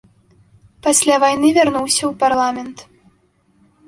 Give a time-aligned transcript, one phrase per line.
[0.85, 2.77] Пасля вайны вярнуўся ў парламент.